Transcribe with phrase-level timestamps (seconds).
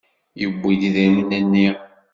[0.39, 1.67] Yewwi-d idrimen-nni.